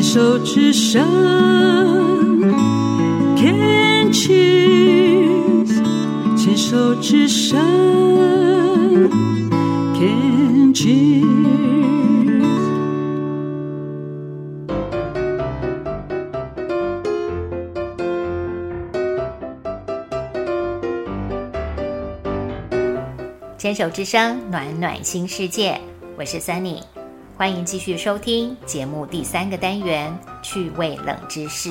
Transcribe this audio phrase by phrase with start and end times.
[0.00, 1.06] 牵手之声
[3.36, 5.68] ，Can cheers，
[6.38, 7.60] 牵手之声
[9.92, 11.20] ，Can cheers。
[23.58, 25.78] 牵手之声，暖暖新世界。
[26.16, 26.80] 我是 Sunny，
[27.40, 30.14] 欢迎继续收听节目第三个单元——
[30.44, 31.70] 趣味冷知识。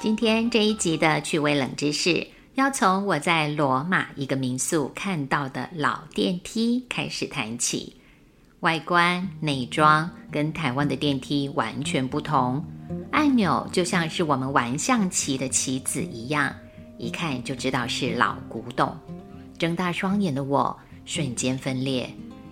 [0.00, 7.94] 今天这一集的趣味冷知识，要从我在罗马一个民宿看到的老电梯开始谈起。
[8.60, 12.64] 外观内装跟台湾的电梯完全不同，
[13.12, 16.50] 按钮就像是我们玩象棋的棋子一样。
[16.96, 18.96] 一看就知道是老古董，
[19.58, 22.08] 睁大双眼的我瞬间分裂，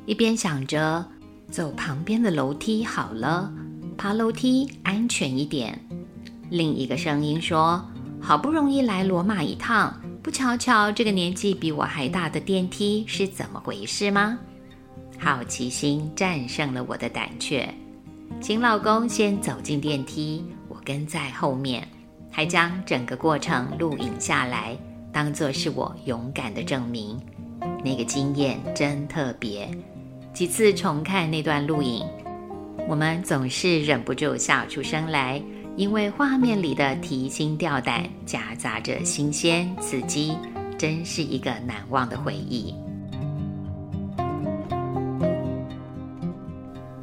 [0.06, 1.04] 一边想着
[1.50, 3.52] 走旁边的楼梯好了，
[3.96, 5.78] 爬楼梯安全一点。
[6.50, 7.82] 另一个声音说
[8.20, 14.38] ：“好不容易来罗马一趟，不瞧瞧这个年纪比我还大的电梯是怎么回事吗？”
[15.18, 17.72] 好奇心战胜了我的胆怯，
[18.40, 21.86] 请老公先走进电梯，我跟在后面。
[22.34, 24.74] 还将整个过程录影下来，
[25.12, 27.20] 当做是我勇敢的证明。
[27.84, 29.68] 那个经验真特别。
[30.32, 32.06] 几次重看那段录影，
[32.88, 35.42] 我们总是忍不住笑出声来，
[35.76, 40.36] 因为画面里的提心吊胆夹杂着新鲜刺激，
[40.78, 42.74] 真是一个难忘的回忆。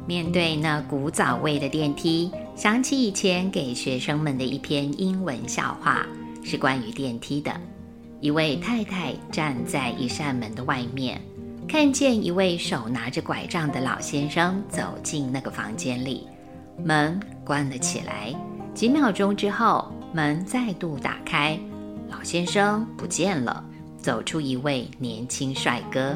[0.06, 2.30] 面对那古早味的电梯。
[2.56, 6.04] 想起以前给学生们的一篇英文笑话，
[6.44, 7.50] 是关于电梯的。
[8.20, 11.18] 一位太太站在一扇门的外面，
[11.66, 16.26] 看见一位手拿着拐杖的老先生走进那个房间里，
[16.84, 18.34] 门关了起来。
[18.74, 21.58] 几秒钟之后，门再度打开，
[22.10, 23.64] 老先生不见了，
[23.96, 26.14] 走出一位年轻帅哥。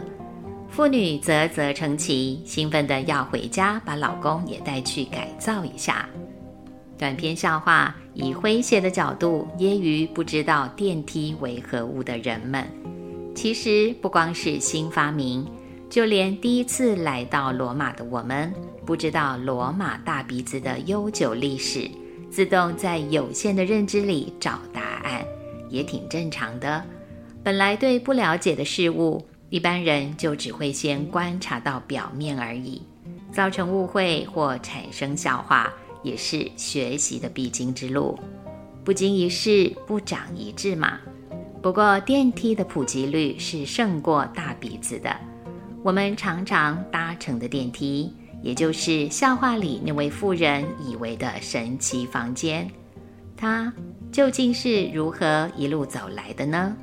[0.69, 6.06] 妇女啧啧称奇，兴奋地要回家把老公也带去改造一下。
[6.98, 12.64] 短篇笑话以诙谐的角度揶揄不知道电梯为何物的人们。
[13.34, 15.44] 其实不光是新发明，
[15.91, 18.52] 就连第一次来到罗马的我们，
[18.86, 21.91] 不知道罗马大鼻子的悠久历史，
[22.30, 25.25] 自动在有限的认知里找答案，
[25.69, 26.82] 也挺正常的。
[27.42, 29.20] 本来对不了解的事物，
[29.50, 32.81] 一般人就只会先观察到表面而已，
[33.32, 35.72] 造成误会或产生笑话。
[36.04, 38.16] 也是学习的必经之路，
[38.84, 41.00] 不经一事不长一智嘛。
[41.60, 45.10] 不过电梯的普及率是胜过大鼻子的。
[45.82, 48.12] 我们常常搭乘的电梯，
[48.43, 52.70] 也就是笑话里那位妇人以为的神奇房间，
[53.37, 53.72] 它
[54.12, 56.76] 究竟是如何一路走来的呢？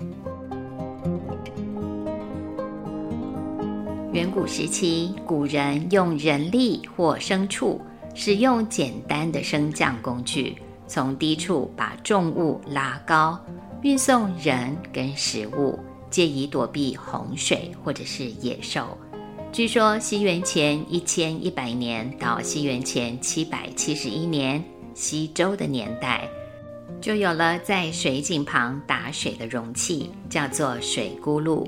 [4.13, 7.79] 远古时期，古人用人力或牲畜。
[8.13, 10.55] 使用简单的升降工具，
[10.87, 13.39] 从低处把重物拉高，
[13.81, 15.79] 运送人跟食物，
[16.09, 18.97] 借以躲避洪水或者是野兽。
[19.51, 26.27] 据说西元前一千一百年到西元前七百七十一年，西周的年代，
[27.01, 31.65] 就有了在水井旁打水的容器，叫做水轱辘。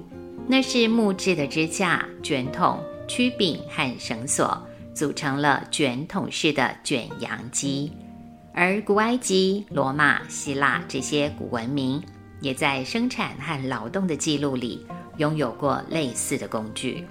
[0.48, 2.78] 那是木质的支架、卷筒、
[3.08, 4.62] 曲柄和绳索。
[4.94, 7.92] 组成了卷筒式的卷扬机，
[8.54, 12.02] 而古埃及、罗马、希腊这些古文明，
[12.42, 14.86] 也在生产和劳动的记录里
[15.18, 17.04] 拥有过类似的工具。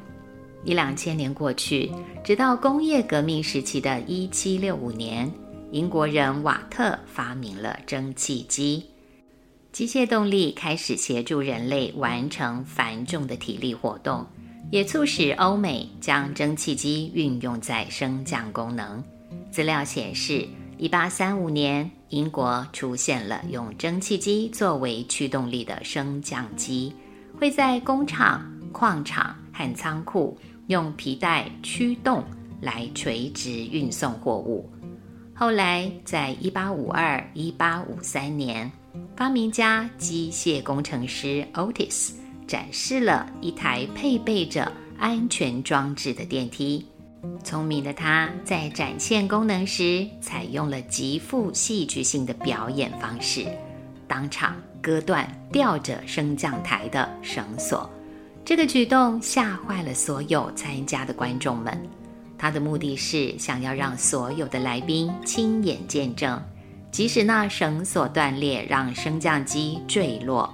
[0.65, 1.91] 一两千年过去，
[2.22, 5.28] 直到工业革命时期的一七六五年，
[5.72, 8.84] 英国人瓦特发明了蒸汽机，
[9.72, 14.25] 机械动力开始协助人类完成繁重的体力活动。
[14.72, 19.05] 也促使欧美将蒸汽机运用在升降功能。
[19.50, 20.49] 资料显示，
[20.79, 26.91] 一八三五年，英国出现了用蒸汽机作为驱动力的升降机，
[27.38, 30.38] 会在工厂、矿场和仓库
[30.69, 32.25] 用皮带驱动
[32.58, 34.73] 来垂直运送货物。
[35.35, 38.73] 后来，在一八五二、一八五三年，
[39.14, 42.21] 发明家机械工程师 Otis。
[42.47, 46.87] 展示了一台配备着安全装置的电梯。
[47.44, 53.47] 聪明的他在展现功能时，采用了极富戏剧性的表演方式，
[54.09, 57.89] 当场割断吊着升降台的绳索。
[58.44, 61.81] 这个举动吓坏了所有参加的观众们，
[62.37, 66.43] 他的目的是想要让所有的来宾亲眼见证，
[66.91, 70.53] 即使那绳索断裂让升降机坠落，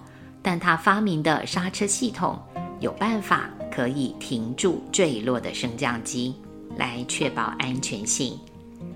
[0.51, 2.41] 但他发明的刹车系统
[2.81, 6.35] 有办法可以停住坠落的升降机，
[6.75, 8.33] 来确保安全性。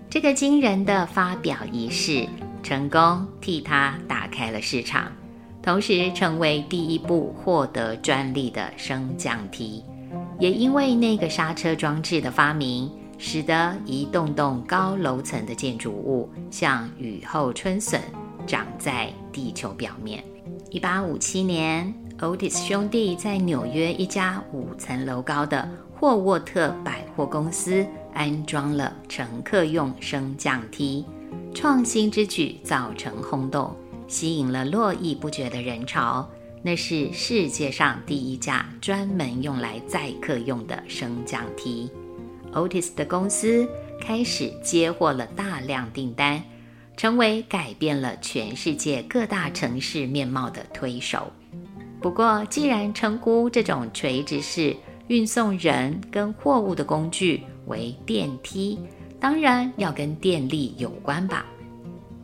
[0.08, 2.26] 这个惊人的发表仪式
[2.62, 5.12] 成功替他打开了市场，
[5.62, 9.84] 同时成为第一部获得专利的升降梯。
[10.38, 18.00] 也因为那个刹车装置的发明，使得一栋栋高楼层的建筑物像雨后春笋
[18.46, 20.24] 长在地球表面。
[20.72, 31.04] 一八五七年，Otis 兄弟在纽约一家五层楼高的霍沃特百货公司安装了乘客用升降梯，
[31.52, 33.76] 创新之举造成轰动，
[34.08, 36.26] 吸引了络绎不绝的人潮。
[36.62, 41.90] 那是世界上第一架专门用来载客用的升降梯。
[42.54, 43.68] Otis 的公司
[44.00, 46.42] 开始接获了大量订单，
[46.96, 51.30] 成为改变了全世界各大城市面貌的推手。
[52.00, 54.76] 不过，既然称呼这种垂直式
[55.08, 58.78] 运送人跟货物的工具为电梯，
[59.20, 61.46] 当然要跟电力有关吧？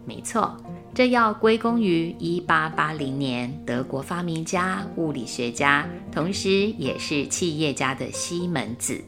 [0.05, 0.57] 没错。
[0.95, 9.01] 这要归功于1880年德国发明家、物理学家，同时也是企业家的西门子，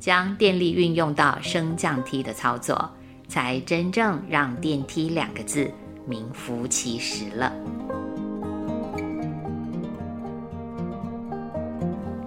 [0.00, 2.90] 将电力运用到升降梯的操作，
[3.28, 5.70] 才真正让“电梯”两个字
[6.06, 7.52] 名副其实了。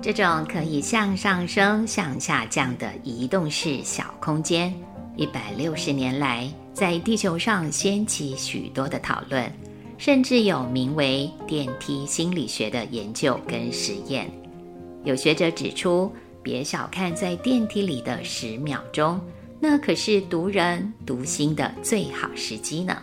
[0.02, 4.74] 这种可以向上升、向下降的移动式小空间，
[5.16, 6.50] 一百六十年来。
[6.74, 9.52] 在地球上掀起许多的讨论，
[9.98, 14.32] 甚至有名为“电梯心理学”的研究跟实验。
[15.04, 19.20] 有学者指出，别小看在电梯里的十秒钟，
[19.60, 23.02] 那可是读人读心的最好时机呢。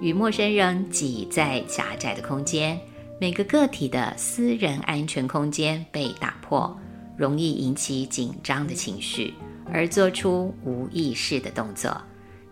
[0.00, 2.78] 与陌生人挤在狭窄的空间，
[3.20, 6.78] 每个个体的私人安全空间被打破，
[7.16, 9.34] 容易引起紧张的情绪，
[9.72, 12.00] 而做出无意识的动作。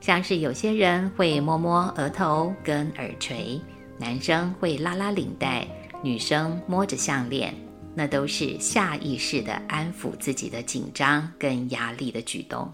[0.01, 3.61] 像是有些人会摸摸额头跟耳垂，
[3.99, 5.67] 男生会拉拉领带，
[6.03, 7.55] 女生摸着项链，
[7.95, 12.69] 那都是下意识的安抚自己的紧张跟压力的举动。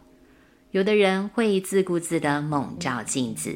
[0.72, 3.54] 有的人会自顾自的猛照镜子，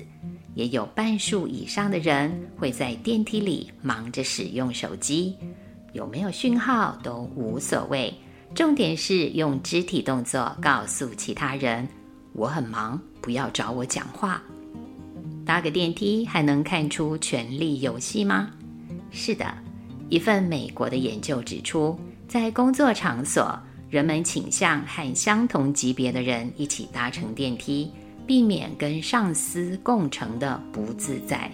[0.54, 5.34] 也有半数以上的人会在电梯里忙着使用手机，
[5.94, 8.12] 有没有讯号都无所谓，
[8.54, 11.88] 重点是用肢体动作告诉其他人。
[12.34, 14.42] 我很忙，不要找我讲话。
[15.46, 18.50] 搭个电梯还能看出权力游戏吗？
[19.10, 19.46] 是的，
[20.10, 21.98] 一份美国的研究指出，
[22.28, 27.90] 在工作场所，人们倾向和相同级别的人一起搭乘电梯，
[28.26, 31.50] 避免跟上司共乘的不自在。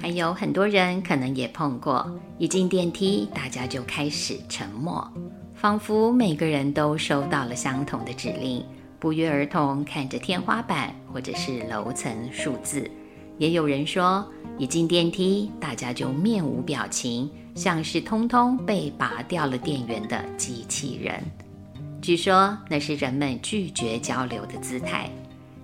[0.00, 5.06] 还有很多人可能也碰过，一进电梯，大家就开始沉默，
[5.54, 8.64] 仿佛每个人都收到了相同的指令。
[8.98, 12.88] 不约而同看着天花板或者是楼层数字，
[13.42, 14.24] 也有人说，
[14.56, 21.20] 一进电梯，大家就面无表情，像是通通被拔掉了电源的机器人。
[22.00, 25.10] 据说那是人们拒绝交流的姿态，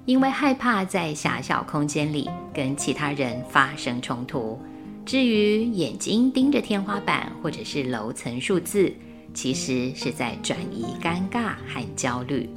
[0.06, 4.58] 因为害怕在狭小空间里跟其他人发生冲突。
[5.06, 8.92] 至于眼睛盯着天花板或者是楼层数字，
[9.32, 12.50] 其实是在转移尴尬和焦虑。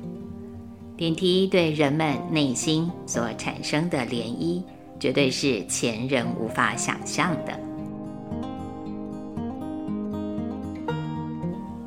[0.98, 4.63] 电梯对人们内心所产生的涟漪，
[5.01, 7.60] 绝对是前人无法想象的。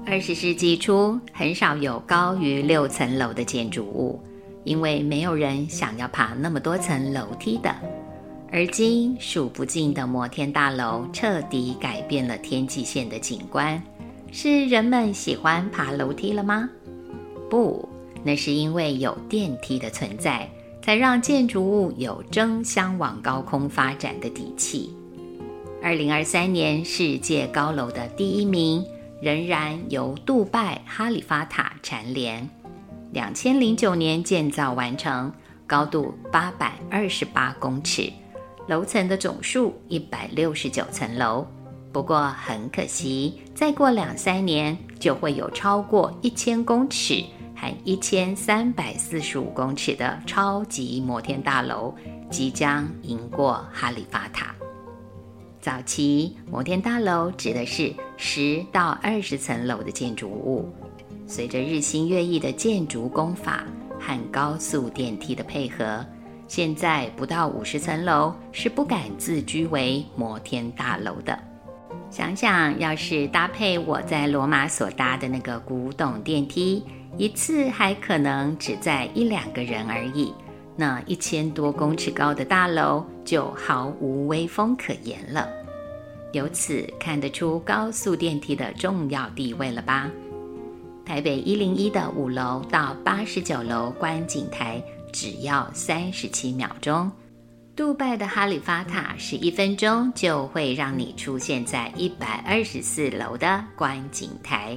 [0.04, 4.20] 二十世纪初，很少有高于六层楼的建筑物，
[4.64, 7.72] 因为没有人想要爬那么多层楼梯的。
[8.50, 13.80] 而今，数不尽的摩天大楼彻底改变了天际线的景观。
[14.32, 16.68] 是人们喜欢爬楼梯了吗？
[17.48, 17.88] 不。
[18.24, 20.48] 那是因为有电梯的存在，
[20.84, 24.94] 才让建筑物有争相往高空发展的底气。
[25.82, 28.84] 二零二三年世界高楼的第一名
[29.22, 32.46] 仍然由杜拜哈利法塔蝉联，
[33.12, 35.32] 两千零九年建造完成，
[35.66, 38.12] 高度八百二十八公尺，
[38.68, 41.46] 楼层的总数一百六十九层楼。
[41.94, 47.24] 不过很可惜，再过两三年就会有超过一千公尺。
[47.84, 51.94] 一千三百四十五公尺的超级摩天大楼
[52.30, 54.54] 即将赢过哈利法塔。
[55.60, 60.68] 早期摩天大楼指的是十到二十层楼的建筑物，
[61.26, 63.64] 随着日新月异的建筑工法
[63.98, 66.04] 和高速电梯的配合，
[66.46, 71.38] 现在不到五十层楼是不敢自居为摩天大楼的。
[72.10, 76.84] 想想，要是搭配我在罗马所搭的那个古董电梯，
[77.16, 80.34] 一次还可能只载一两个人而已，
[80.76, 85.48] 那一千多公尺高的大楼就毫无威风可言了。
[86.32, 90.10] 由此看得出高速电梯的重要地位了吧？
[91.06, 97.12] 台北一零一的五楼到八十九楼观景台只要三十七秒钟，
[97.76, 104.76] 杜拜的哈利法塔是一分钟就会让你出现在一百二十四楼的观景台。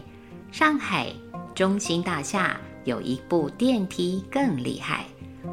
[0.52, 1.12] 上海
[1.54, 5.06] 中心大厦有一部电梯更厉害，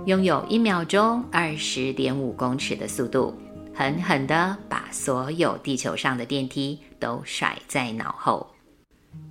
[0.06, 3.34] 拥有一秒钟二十点五公尺的速度。
[3.76, 8.46] 狠狠地把所有地球上的电梯都甩在脑后。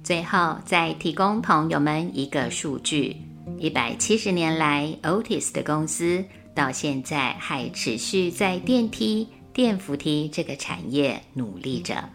[0.04, 3.16] 最后，再提供朋友们一个数据：
[3.58, 12.10] 一百七十年来，Otis 的公司到现在还持续在电梯、电扶梯这个产业努力着，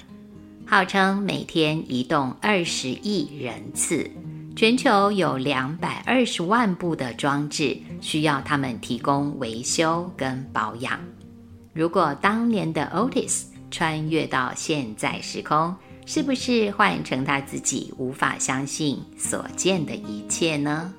[0.71, 4.07] 号称每天移动二十亿人次，
[4.55, 11.01] 全球有两百二十万部的装置需要他们提供维修跟保养。
[11.73, 20.93] 如果当年的 Otis 穿越到现在时空，是不是换成他自己无法相信所见的一切呢？